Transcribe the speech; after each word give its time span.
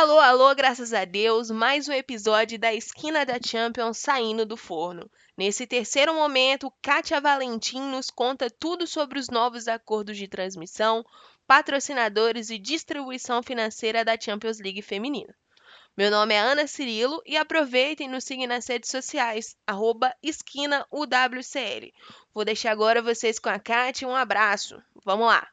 Alô, 0.00 0.20
alô, 0.20 0.54
graças 0.54 0.94
a 0.94 1.04
Deus, 1.04 1.50
mais 1.50 1.88
um 1.88 1.92
episódio 1.92 2.56
da 2.56 2.72
Esquina 2.72 3.26
da 3.26 3.36
Champions 3.44 3.98
saindo 3.98 4.46
do 4.46 4.56
forno. 4.56 5.10
Nesse 5.36 5.66
terceiro 5.66 6.14
momento, 6.14 6.72
Kátia 6.80 7.20
Valentim 7.20 7.80
nos 7.80 8.08
conta 8.08 8.48
tudo 8.48 8.86
sobre 8.86 9.18
os 9.18 9.28
novos 9.28 9.66
acordos 9.66 10.16
de 10.16 10.28
transmissão, 10.28 11.04
patrocinadores 11.48 12.48
e 12.48 12.60
distribuição 12.60 13.42
financeira 13.42 14.04
da 14.04 14.16
Champions 14.16 14.60
League 14.60 14.82
feminina. 14.82 15.34
Meu 15.96 16.12
nome 16.12 16.32
é 16.32 16.38
Ana 16.38 16.68
Cirilo 16.68 17.20
e 17.26 17.36
aproveitem 17.36 18.06
e 18.06 18.10
nos 18.10 18.22
sigam 18.22 18.46
nas 18.46 18.68
redes 18.68 18.92
sociais, 18.92 19.56
arroba 19.66 20.14
esquinaUWCL. 20.22 21.92
Vou 22.32 22.44
deixar 22.44 22.70
agora 22.70 23.02
vocês 23.02 23.40
com 23.40 23.48
a 23.48 23.58
Kátia, 23.58 24.06
um 24.06 24.14
abraço. 24.14 24.80
Vamos 25.04 25.26
lá! 25.26 25.44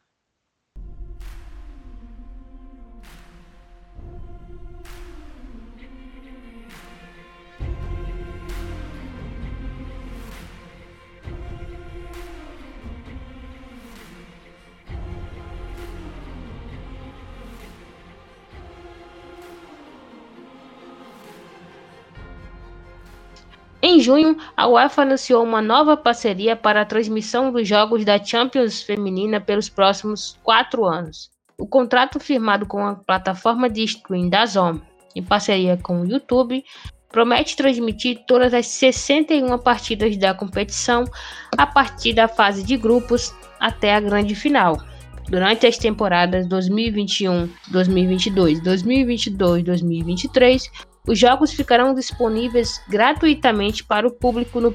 Em 23.88 23.99
junho, 23.99 24.35
a 24.57 24.67
UEFA 24.67 25.03
anunciou 25.03 25.44
uma 25.44 25.62
nova 25.62 25.95
parceria 25.95 26.55
para 26.55 26.81
a 26.81 26.85
transmissão 26.85 27.52
dos 27.52 27.67
jogos 27.67 28.03
da 28.03 28.17
Champions 28.17 28.81
Feminina 28.81 29.39
pelos 29.39 29.70
próximos 29.70 30.39
quatro 30.41 30.85
anos. 30.85 31.30
O 31.55 31.67
contrato 31.67 32.20
firmado 32.20 32.66
com 32.66 32.84
a 32.84 32.95
plataforma 32.95 33.70
de 33.70 33.84
streaming 33.84 34.27
da 34.27 34.44
Zone, 34.48 34.81
em 35.16 35.21
parceria 35.21 35.77
com 35.77 36.02
o 36.02 36.05
YouTube, 36.09 36.66
promete 37.09 37.55
transmitir 37.55 38.23
todas 38.25 38.55
as 38.55 38.66
61 38.66 39.55
partidas 39.59 40.17
da 40.17 40.33
competição 40.33 41.05
a 41.55 41.67
partir 41.67 42.14
da 42.14 42.27
fase 42.27 42.64
de 42.64 42.77
grupos 42.77 43.36
até 43.59 43.94
a 43.94 43.99
grande 43.99 44.33
final. 44.33 44.80
Durante 45.30 45.67
as 45.67 45.77
temporadas 45.77 46.47
2021, 46.47 47.47
2022, 47.70 48.64
2022, 48.64 49.64
2023, 49.64 50.72
os 51.08 51.20
jogos 51.20 51.52
ficarão 51.52 51.94
disponíveis 51.94 52.81
gratuitamente 52.88 53.84
para 53.84 54.08
o 54.08 54.11
público 54.11 54.59
no, 54.59 54.73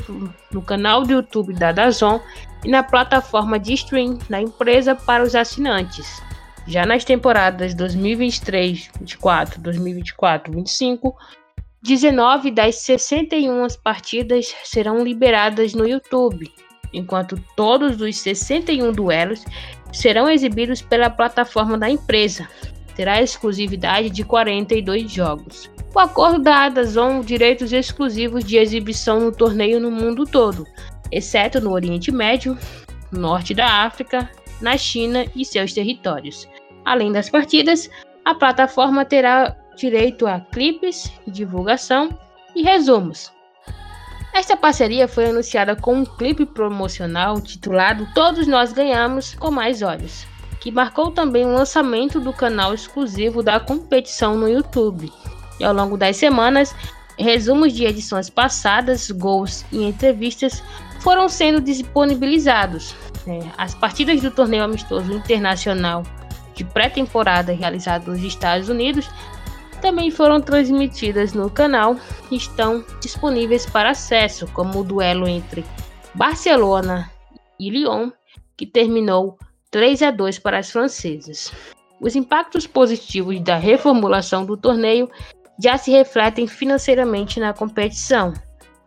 no 0.50 0.62
canal 0.62 1.02
do 1.02 1.12
YouTube 1.12 1.52
da 1.54 1.72
Dazon 1.72 2.20
e 2.64 2.68
na 2.68 2.82
plataforma 2.82 3.58
de 3.58 3.74
stream 3.74 4.18
da 4.28 4.40
empresa 4.40 4.94
para 4.94 5.22
os 5.22 5.34
assinantes. 5.34 6.22
Já 6.66 6.86
nas 6.86 7.04
temporadas 7.04 7.74
2023, 7.74 8.90
24, 9.00 9.60
2024, 9.60 10.52
25, 10.52 11.16
19 11.82 12.50
das 12.50 12.76
61 12.76 13.66
partidas 13.82 14.54
serão 14.62 15.02
liberadas 15.02 15.74
no 15.74 15.88
YouTube, 15.88 16.52
enquanto 16.92 17.42
todos 17.56 18.00
os 18.00 18.18
61 18.18 18.92
duelos 18.92 19.44
serão 19.92 20.28
exibidos 20.28 20.82
pela 20.82 21.10
plataforma 21.10 21.76
da 21.76 21.90
empresa. 21.90 22.48
Terá 22.94 23.20
exclusividade 23.22 24.10
de 24.10 24.22
42 24.22 25.10
jogos. 25.10 25.70
O 25.92 25.98
acordo 25.98 26.38
dá 26.38 26.66
à 26.66 26.68
Dazon 26.68 27.20
direitos 27.20 27.72
exclusivos 27.72 28.44
de 28.44 28.56
exibição 28.56 29.18
no 29.18 29.32
torneio 29.32 29.80
no 29.80 29.90
mundo 29.90 30.24
todo, 30.24 30.64
exceto 31.10 31.60
no 31.60 31.72
Oriente 31.72 32.12
Médio, 32.12 32.56
Norte 33.10 33.52
da 33.52 33.66
África, 33.84 34.30
na 34.60 34.76
China 34.76 35.26
e 35.34 35.44
seus 35.44 35.72
territórios. 35.72 36.48
Além 36.84 37.10
das 37.10 37.28
partidas, 37.28 37.90
a 38.24 38.32
plataforma 38.36 39.04
terá 39.04 39.56
direito 39.76 40.28
a 40.28 40.38
clipes, 40.38 41.12
divulgação 41.26 42.16
e 42.54 42.62
resumos. 42.62 43.32
Esta 44.32 44.56
parceria 44.56 45.08
foi 45.08 45.26
anunciada 45.30 45.74
com 45.74 45.94
um 45.96 46.04
clipe 46.04 46.46
promocional 46.46 47.40
titulado 47.40 48.06
Todos 48.14 48.46
Nós 48.46 48.72
Ganhamos 48.72 49.34
com 49.34 49.50
Mais 49.50 49.82
Olhos, 49.82 50.24
que 50.60 50.70
marcou 50.70 51.10
também 51.10 51.44
o 51.44 51.52
lançamento 51.52 52.20
do 52.20 52.32
canal 52.32 52.72
exclusivo 52.72 53.42
da 53.42 53.58
competição 53.58 54.36
no 54.36 54.48
YouTube 54.48 55.10
e 55.60 55.64
ao 55.64 55.74
longo 55.74 55.96
das 55.96 56.16
semanas, 56.16 56.74
resumos 57.18 57.72
de 57.72 57.84
edições 57.84 58.30
passadas, 58.30 59.10
gols 59.10 59.64
e 59.70 59.84
entrevistas 59.84 60.62
foram 61.00 61.28
sendo 61.28 61.60
disponibilizados. 61.60 62.94
É, 63.26 63.40
as 63.58 63.74
partidas 63.74 64.20
do 64.22 64.30
torneio 64.30 64.64
amistoso 64.64 65.12
internacional 65.12 66.02
de 66.54 66.64
pré-temporada 66.64 67.52
realizado 67.52 68.10
nos 68.10 68.22
Estados 68.22 68.68
Unidos 68.68 69.08
também 69.80 70.10
foram 70.10 70.40
transmitidas 70.40 71.32
no 71.32 71.50
canal 71.50 71.96
e 72.30 72.36
estão 72.36 72.84
disponíveis 73.00 73.64
para 73.66 73.90
acesso, 73.90 74.46
como 74.48 74.80
o 74.80 74.84
duelo 74.84 75.26
entre 75.26 75.64
Barcelona 76.14 77.10
e 77.58 77.70
Lyon, 77.70 78.10
que 78.56 78.66
terminou 78.66 79.38
3 79.70 80.02
a 80.02 80.10
2 80.10 80.38
para 80.38 80.58
as 80.58 80.70
francesas. 80.70 81.52
Os 82.00 82.16
impactos 82.16 82.66
positivos 82.66 83.40
da 83.40 83.56
reformulação 83.56 84.44
do 84.44 84.56
torneio 84.56 85.10
já 85.62 85.76
se 85.76 85.90
refletem 85.90 86.46
financeiramente 86.46 87.38
na 87.38 87.52
competição. 87.52 88.32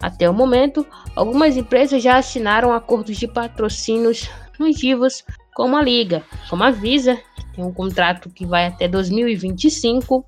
Até 0.01 0.29
o 0.29 0.33
momento, 0.33 0.85
algumas 1.15 1.55
empresas 1.55 2.01
já 2.01 2.17
assinaram 2.17 2.73
acordos 2.73 3.17
de 3.17 3.27
patrocínios 3.27 4.29
longivos 4.59 5.23
com 5.53 5.77
a 5.77 5.81
liga, 5.81 6.23
como 6.49 6.63
a 6.63 6.71
Visa, 6.71 7.15
que 7.15 7.55
tem 7.55 7.63
um 7.63 7.71
contrato 7.71 8.29
que 8.29 8.45
vai 8.45 8.65
até 8.65 8.87
2025, 8.87 10.25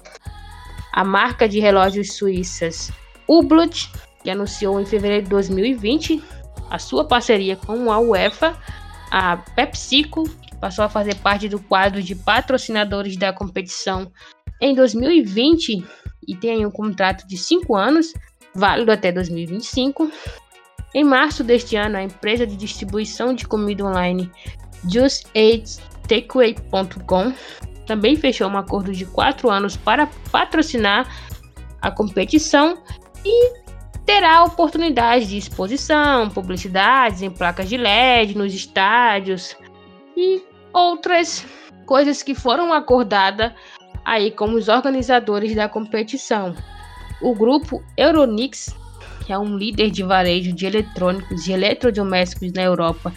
a 0.93 1.03
marca 1.03 1.49
de 1.49 1.59
relógios 1.59 2.13
suíças 2.13 2.91
Hublot, 3.27 3.91
que 4.23 4.29
anunciou 4.29 4.79
em 4.79 4.85
fevereiro 4.85 5.23
de 5.23 5.29
2020 5.29 6.23
a 6.69 6.79
sua 6.79 7.05
parceria 7.05 7.55
com 7.55 7.91
a 7.91 7.99
UEFA, 7.99 8.55
a 9.11 9.37
PepsiCo, 9.37 10.23
que 10.23 10.55
passou 10.57 10.85
a 10.85 10.89
fazer 10.89 11.15
parte 11.15 11.49
do 11.49 11.59
quadro 11.59 12.01
de 12.01 12.15
patrocinadores 12.15 13.17
da 13.17 13.33
competição 13.33 14.11
em 14.61 14.73
2020 14.73 15.83
e 16.27 16.35
tem 16.35 16.65
um 16.65 16.71
contrato 16.71 17.27
de 17.27 17.37
5 17.37 17.75
anos, 17.75 18.13
válido 18.53 18.91
até 18.91 19.11
2025. 19.11 20.11
Em 20.93 21.03
março 21.03 21.43
deste 21.43 21.75
ano, 21.75 21.97
a 21.97 22.03
empresa 22.03 22.47
de 22.47 22.55
distribuição 22.55 23.33
de 23.33 23.47
comida 23.47 23.83
online 23.83 24.31
JuiceAidTakeaway.com 24.87 27.33
também 27.85 28.15
fechou 28.15 28.47
um 28.47 28.57
acordo 28.57 28.91
de 28.91 29.05
4 29.05 29.49
anos 29.49 29.77
para 29.77 30.07
patrocinar 30.31 31.07
a 31.81 31.91
competição 31.91 32.81
e 33.23 33.53
terá 34.05 34.43
oportunidade 34.43 35.27
de 35.27 35.37
exposição, 35.37 36.29
publicidades 36.29 37.21
em 37.21 37.29
placas 37.29 37.67
de 37.67 37.77
LED 37.77 38.37
nos 38.37 38.53
estádios 38.53 39.55
e 40.15 40.41
outras 40.71 41.45
coisas 41.85 42.23
que 42.23 42.33
foram 42.33 42.73
acordadas 42.73 43.51
aí 44.05 44.29
como 44.29 44.55
os 44.55 44.69
organizadores 44.69 45.55
da 45.55 45.67
competição. 45.67 46.55
O 47.21 47.33
grupo 47.33 47.83
Euronix, 47.97 48.75
que 49.25 49.33
é 49.33 49.37
um 49.37 49.57
líder 49.57 49.89
de 49.89 50.03
varejo 50.03 50.53
de 50.53 50.67
eletrônicos 50.67 51.47
e 51.47 51.51
eletrodomésticos 51.51 52.53
na 52.53 52.61
Europa, 52.61 53.11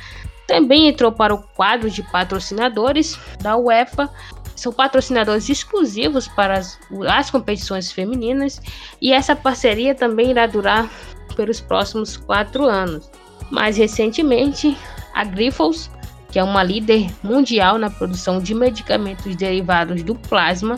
também 0.47 0.88
entrou 0.88 1.12
para 1.12 1.34
o 1.34 1.43
quadro 1.43 1.91
de 1.91 2.03
patrocinadores 2.03 3.19
da 3.41 3.56
UEFA. 3.56 4.09
São 4.56 4.72
patrocinadores 4.72 5.48
exclusivos 5.48 6.27
para 6.27 6.59
as, 6.59 6.81
as 7.06 7.31
competições 7.31 7.93
femininas 7.93 8.60
e 9.00 9.12
essa 9.12 9.37
parceria 9.37 9.94
também 9.94 10.31
irá 10.31 10.47
durar 10.47 10.91
pelos 11.37 11.60
próximos 11.60 12.16
quatro 12.16 12.65
anos. 12.65 13.09
Mais 13.50 13.77
recentemente, 13.77 14.77
a 15.15 15.25
Grifols 15.25 15.91
que 16.31 16.39
é 16.39 16.44
uma 16.44 16.62
líder 16.62 17.11
mundial 17.22 17.78
na 17.78 17.91
produção 17.91 18.39
de 18.39 18.55
medicamentos 18.55 19.34
derivados 19.37 20.03
do 20.03 20.15
plasma, 20.15 20.77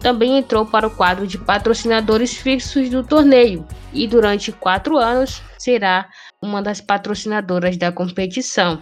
também 0.00 0.38
entrou 0.38 0.64
para 0.64 0.86
o 0.86 0.90
quadro 0.90 1.26
de 1.26 1.38
patrocinadores 1.38 2.34
fixos 2.34 2.88
do 2.88 3.04
torneio 3.04 3.66
e 3.92 4.06
durante 4.06 4.50
quatro 4.50 4.96
anos 4.96 5.42
será 5.58 6.08
uma 6.40 6.62
das 6.62 6.80
patrocinadoras 6.80 7.76
da 7.76 7.92
competição. 7.92 8.80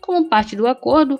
Como 0.00 0.28
parte 0.28 0.54
do 0.54 0.66
acordo, 0.66 1.18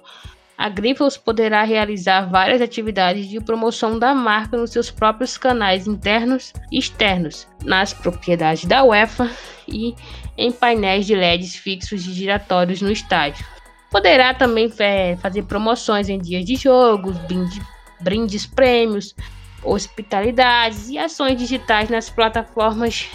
a 0.56 0.68
Grifols 0.68 1.16
poderá 1.16 1.64
realizar 1.64 2.22
várias 2.22 2.60
atividades 2.60 3.28
de 3.28 3.40
promoção 3.40 3.98
da 3.98 4.14
marca 4.14 4.56
nos 4.56 4.70
seus 4.70 4.90
próprios 4.90 5.36
canais 5.36 5.88
internos 5.88 6.52
e 6.70 6.78
externos, 6.78 7.48
nas 7.64 7.92
propriedades 7.92 8.64
da 8.64 8.84
UEFA 8.84 9.28
e 9.66 9.94
em 10.38 10.52
painéis 10.52 11.04
de 11.04 11.16
LEDs 11.16 11.56
fixos 11.56 12.06
e 12.06 12.12
giratórios 12.12 12.80
no 12.80 12.92
estádio. 12.92 13.44
Poderá 13.92 14.32
também 14.32 14.72
é, 14.78 15.16
fazer 15.16 15.42
promoções 15.42 16.08
em 16.08 16.18
dias 16.18 16.46
de 16.46 16.56
jogos, 16.56 17.14
brinde, 17.18 17.60
brindes 18.00 18.46
prêmios, 18.46 19.14
hospitalidades 19.62 20.88
e 20.88 20.96
ações 20.96 21.36
digitais 21.36 21.90
nas 21.90 22.08
plataformas 22.08 23.10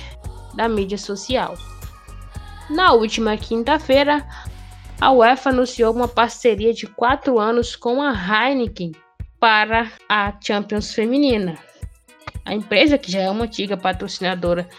da 0.54 0.70
mídia 0.70 0.98
social. 0.98 1.58
Na 2.70 2.94
última 2.94 3.36
quinta-feira, 3.36 4.24
a 5.02 5.12
UEFA 5.12 5.50
anunciou 5.50 5.94
uma 5.94 6.08
parceria 6.08 6.74
de 6.74 6.86
quatro 6.86 7.40
anos 7.40 7.76
com 7.76 8.00
a 8.00 8.12
Heineken 8.14 8.92
para 9.40 9.92
a 10.08 10.32
Champions 10.40 10.94
Feminina. 10.94 11.58
a 12.46 12.54
empresa 12.54 12.98
que 12.98 13.12
já 13.12 13.22
é 13.22 13.30
uma 13.30 13.46
antiga 13.46 13.76
patrocinadora 13.76 14.70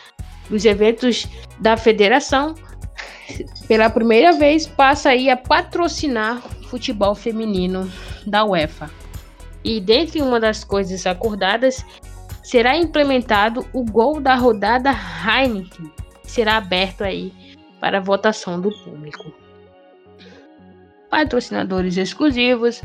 dos 0.49 0.65
eventos 0.65 1.27
da 1.61 1.77
federação, 1.77 2.55
pela 3.67 3.91
primeira 3.91 4.33
vez 4.33 4.67
passa 4.67 5.11
aí 5.11 5.29
a 5.31 5.37
patrocinar 5.37 6.41
futebol 6.69 7.15
feminino 7.15 7.91
da 8.27 8.45
UEFA. 8.45 8.91
E 9.65 9.81
dentre 9.81 10.23
uma 10.23 10.39
das 10.39 10.65
coisas 10.65 11.07
acordadas, 11.07 11.85
será 12.43 12.77
implementado 12.77 13.67
o 13.73 13.85
gol 13.85 14.21
da 14.21 14.35
rodada 14.35 14.91
Heineken, 14.91 15.93
que 16.23 16.31
será 16.31 16.57
aberto 16.57 17.03
aí 17.03 17.33
para 17.81 18.01
votação 18.01 18.61
do 18.61 18.71
público. 18.71 19.33
Patrocinadores 21.11 21.97
exclusivos, 21.97 22.83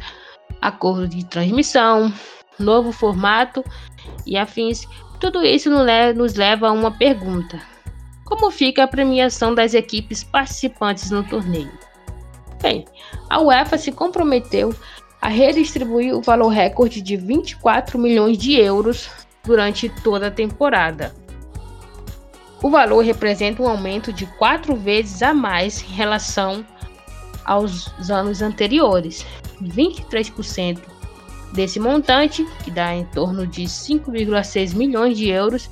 acordo 0.62 1.08
de 1.08 1.26
transmissão, 1.26 2.12
novo 2.60 2.92
formato 2.92 3.64
e 4.26 4.38
afins, 4.38 4.88
tudo 5.20 5.44
isso 5.44 5.70
nos 5.70 6.36
leva 6.36 6.68
a 6.68 6.72
uma 6.72 6.92
pergunta: 6.92 7.62
como 8.26 8.50
fica 8.50 8.84
a 8.84 8.88
premiação 8.88 9.54
das 9.54 9.74
equipes 9.74 10.24
participantes 10.24 11.12
no 11.12 11.24
torneio? 11.24 11.72
Bem, 12.62 12.86
a 13.30 13.42
UEFA 13.42 13.78
se 13.78 13.92
comprometeu 13.92 14.74
a 15.22 15.28
redistribuir 15.28 16.16
o 16.16 16.22
valor 16.22 16.50
recorde 16.50 17.02
de 17.02 17.16
24 17.18 18.00
milhões 18.00 18.38
de 18.38 18.54
euros 18.54 19.10
durante 19.44 19.90
toda 19.90 20.28
a 20.28 20.32
temporada. 20.32 21.14
O 22.62 22.70
valor 22.70 23.04
representa 23.04 23.62
um 23.62 23.68
aumento 23.68 24.14
de 24.14 24.26
quatro 24.26 24.76
vezes 24.76 25.22
a 25.22 25.34
mais 25.34 25.82
em 25.82 25.94
relação 25.94 26.66
aos 27.44 27.92
anos 28.10 28.42
anteriores, 28.42 29.26
23% 29.62 30.80
desse 31.54 31.80
montante, 31.80 32.46
que 32.64 32.72
dá 32.72 32.96
em 32.96 33.06
torno 33.06 33.46
de 33.46 33.64
5,6 33.64 34.74
milhões 34.74 35.18
de 35.18 35.30
euros, 35.30 35.70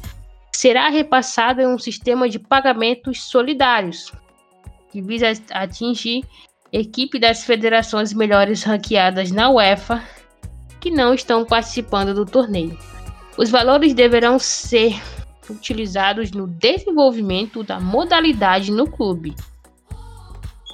será 0.53 0.89
repassado 0.89 1.61
em 1.61 1.67
um 1.67 1.77
sistema 1.77 2.29
de 2.29 2.39
pagamentos 2.39 3.23
solidários, 3.23 4.11
que 4.91 5.01
visa 5.01 5.31
atingir 5.51 6.23
equipe 6.71 7.19
das 7.19 7.43
federações 7.43 8.13
melhores 8.13 8.63
ranqueadas 8.63 9.31
na 9.31 9.49
UEFA 9.49 10.01
que 10.79 10.89
não 10.89 11.13
estão 11.13 11.45
participando 11.45 12.13
do 12.13 12.25
torneio. 12.25 12.77
Os 13.37 13.49
valores 13.49 13.93
deverão 13.93 14.39
ser 14.39 14.99
utilizados 15.49 16.31
no 16.31 16.47
desenvolvimento 16.47 17.63
da 17.63 17.79
modalidade 17.79 18.71
no 18.71 18.89
clube. 18.89 19.35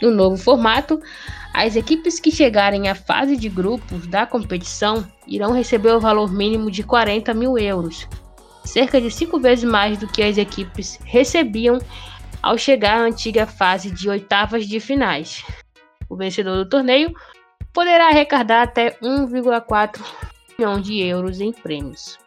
No 0.01 0.11
novo 0.11 0.37
formato, 0.37 0.99
as 1.53 1.75
equipes 1.75 2.19
que 2.19 2.31
chegarem 2.31 2.87
à 2.87 2.93
fase 2.93 3.35
de 3.35 3.49
grupos 3.49 4.05
da 4.07 4.27
competição 4.27 5.05
irão 5.25 5.51
receber 5.51 5.91
o 5.93 5.99
valor 5.99 6.31
mínimo 6.31 6.69
de 6.69 6.83
40 6.83 7.33
mil 7.33 7.57
euros, 7.57 8.07
cerca 8.67 9.01
de 9.01 9.09
cinco 9.09 9.39
vezes 9.39 9.63
mais 9.63 9.97
do 9.97 10.07
que 10.07 10.21
as 10.21 10.37
equipes 10.37 10.99
recebiam 11.05 11.79
ao 12.41 12.57
chegar 12.57 12.99
à 12.99 13.03
antiga 13.03 13.47
fase 13.47 13.89
de 13.89 14.09
oitavas 14.09 14.67
de 14.67 14.79
finais. 14.79 15.43
O 16.09 16.15
vencedor 16.15 16.57
do 16.57 16.69
torneio 16.69 17.13
poderá 17.73 18.07
arrecadar 18.07 18.63
até 18.63 18.91
1,4 19.01 20.01
milhão 20.57 20.79
de 20.79 20.99
euros 20.99 21.41
em 21.41 21.51
prêmios. 21.51 22.17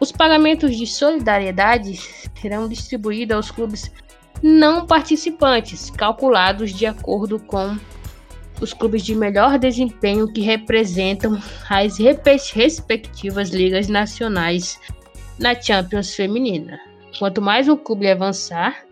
Os 0.00 0.12
pagamentos 0.12 0.76
de 0.76 0.86
solidariedade 0.86 1.96
serão 2.40 2.68
distribuídos 2.68 3.36
aos 3.36 3.50
clubes 3.50 3.90
não 4.42 4.86
participantes, 4.86 5.90
calculados 5.90 6.72
de 6.72 6.84
acordo 6.84 7.38
com 7.38 7.78
os 8.60 8.72
clubes 8.72 9.02
de 9.02 9.14
melhor 9.14 9.58
desempenho 9.58 10.32
que 10.32 10.40
representam 10.40 11.40
as 11.68 11.98
respectivas 12.52 13.50
ligas 13.50 13.88
nacionais 13.88 14.78
na 15.38 15.60
Champions 15.60 16.14
Feminina. 16.14 16.78
Quanto 17.18 17.40
mais 17.40 17.68
o 17.68 17.76
clube 17.76 18.10
avançar, 18.10 18.84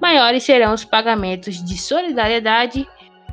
maiores 0.00 0.42
serão 0.42 0.74
os 0.74 0.84
pagamentos 0.84 1.62
de 1.64 1.78
solidariedade 1.78 2.86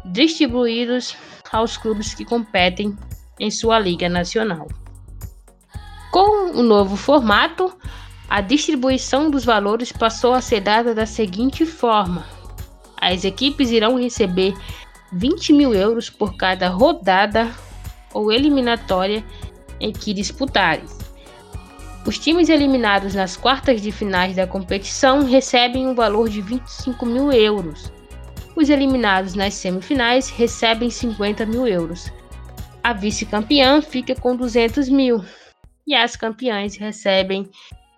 distribuídos 0.06 1.15
aos 1.51 1.77
clubes 1.77 2.13
que 2.13 2.25
competem 2.25 2.95
em 3.39 3.51
sua 3.51 3.80
liga 3.80 4.07
nacional. 4.07 4.68
Com 6.12 6.51
o 6.57 6.63
novo 6.63 6.95
formato, 6.95 7.74
a 8.30 8.42
distribuição 8.42 9.30
dos 9.30 9.44
valores 9.44 9.92
passou 9.92 10.33
a 10.33 10.42
ser 10.42 10.62
dada 10.62 10.94
da 10.94 11.06
seguinte 11.06 11.65
forma: 11.65 12.25
as 13.00 13.24
equipes 13.24 13.71
irão 13.71 14.00
receber 14.00 14.54
20 15.13 15.54
mil 15.54 15.74
euros 15.74 16.09
por 16.09 16.38
cada 16.38 16.69
rodada 16.69 17.51
ou 18.13 18.31
eliminatória 18.31 19.24
em 19.80 19.92
que 19.92 20.13
disputarem. 20.13 20.86
Os 22.06 22.18
times 22.18 22.50
eliminados 22.50 23.13
nas 23.13 23.38
quartas 23.38 23.80
de 23.80 23.92
finais 23.92 24.36
da 24.36 24.48
competição 24.48 25.24
recebem 25.24 25.88
um 25.88 25.94
valor 25.94 26.30
de 26.30 26.42
25 26.42 27.06
mil 27.06 27.31
euros. 27.31 27.92
Os 28.56 28.69
eliminados 28.69 29.36
nas 29.36 29.53
semifinais 29.53 30.30
recebem 30.30 30.89
50 30.89 31.45
mil 31.45 31.68
euros. 31.68 32.12
A 32.83 32.92
vice-campeã 32.94 33.81
fica 33.81 34.15
com 34.15 34.36
200 34.36 34.89
mil 34.89 35.24
e 35.86 35.94
as 35.94 36.15
campeãs 36.15 36.75
recebem 36.75 37.48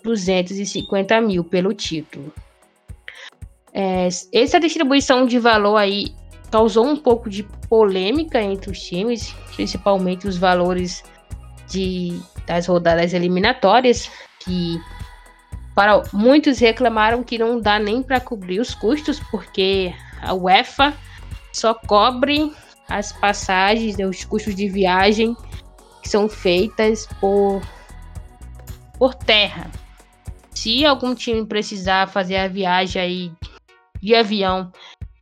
250 0.04 1.22
mil 1.22 1.44
pelo 1.46 1.74
título. 1.74 2.34
É, 3.74 4.10
essa 4.34 4.60
distribuição 4.60 5.26
de 5.26 5.40
valor 5.40 5.78
aí 5.78 6.14
causou 6.52 6.86
um 6.86 6.98
pouco 6.98 7.30
de 7.30 7.44
polêmica 7.70 8.42
entre 8.42 8.70
os 8.70 8.80
times, 8.80 9.34
principalmente 9.56 10.28
os 10.28 10.38
valores 10.38 11.04
de, 11.68 12.20
das 12.46 12.68
rodadas 12.68 13.14
eliminatórias, 13.14 14.10
que 14.40 14.80
para 15.76 16.04
muitos 16.12 16.60
reclamaram 16.60 17.24
que 17.24 17.38
não 17.38 17.60
dá 17.60 17.80
nem 17.80 18.04
para 18.04 18.20
cobrir 18.20 18.60
os 18.60 18.76
custos, 18.76 19.20
porque 19.32 19.94
a 20.22 20.34
UEFA 20.34 20.94
só 21.52 21.74
cobre 21.74 22.54
as 22.90 23.12
passagens, 23.12 23.98
os 23.98 24.24
custos 24.24 24.56
de 24.56 24.70
viagem 24.70 25.36
que 26.02 26.10
são 26.10 26.28
feitas 26.28 27.08
por, 27.20 27.62
por 28.98 29.14
terra. 29.16 29.72
Se 30.52 30.86
algum 30.86 31.16
time 31.16 31.46
precisar 31.46 32.08
fazer 32.08 32.38
a 32.38 32.48
viagem 32.48 33.02
aí 33.02 33.32
de 34.02 34.14
avião 34.14 34.72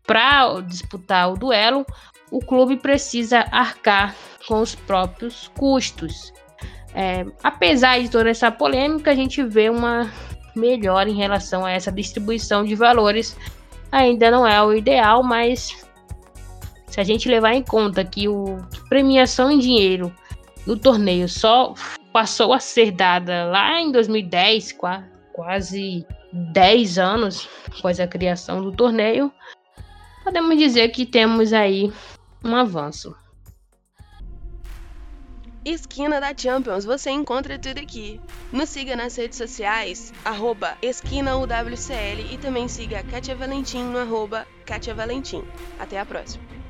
para 0.06 0.60
disputar 0.62 1.32
o 1.32 1.38
duelo, 1.38 1.86
o 2.32 2.40
clube 2.40 2.78
precisa 2.78 3.46
arcar 3.52 4.16
com 4.48 4.62
os 4.62 4.74
próprios 4.74 5.52
custos. 5.58 6.34
É, 6.96 7.26
apesar 7.44 8.00
de 8.00 8.10
toda 8.10 8.30
essa 8.30 8.50
polêmica, 8.50 9.12
a 9.12 9.16
gente 9.16 9.44
vê 9.44 9.70
uma 9.70 10.10
melhora 10.56 11.10
em 11.10 11.16
relação 11.16 11.66
a 11.66 11.72
essa 11.72 11.92
distribuição 11.92 12.64
de 12.64 12.74
valores. 12.74 13.38
Ainda 13.92 14.32
não 14.32 14.48
é 14.48 14.62
o 14.64 14.74
ideal, 14.74 15.22
mas 15.22 15.86
se 16.88 17.00
a 17.00 17.04
gente 17.04 17.30
levar 17.30 17.54
em 17.54 17.64
conta 17.64 18.04
que 18.04 18.28
o 18.28 18.58
premiação 18.90 19.52
em 19.52 19.60
dinheiro 19.60 20.14
do 20.66 20.78
torneio 20.78 21.28
só 21.28 21.74
passou 22.14 22.54
a 22.54 22.60
ser 22.60 22.92
dada 22.92 23.46
lá 23.46 23.80
em 23.80 23.92
2010, 23.92 24.78
quase 25.34 26.06
10 26.32 26.98
anos 26.98 27.50
após 27.78 28.00
a 28.00 28.08
criação 28.08 28.62
do 28.62 28.72
torneio, 28.72 29.32
podemos 30.24 30.58
dizer 30.58 30.90
que 30.90 31.06
temos 31.06 31.54
aí 31.54 31.92
um 32.44 32.56
avanço. 32.56 33.16
Esquina 35.64 36.20
da 36.20 36.36
Champions, 36.36 36.86
você 36.86 37.12
encontra 37.12 37.60
tudo 37.60 37.80
aqui. 37.80 38.20
Nos 38.52 38.70
siga 38.70 38.96
nas 38.96 39.16
redes 39.16 39.38
sociais, 39.38 40.12
arroba 40.26 40.76
esquinaUWCL 40.82 42.34
e 42.34 42.38
também 42.40 42.68
siga 42.68 43.00
a 43.00 43.04
Kátia 43.04 43.36
Valentim 43.36 43.84
no 43.84 44.00
arroba 44.00 44.48
Kátia 44.66 44.96
Valentim. 44.96 45.44
Até 45.80 46.00
a 46.00 46.06
próxima. 46.06 46.61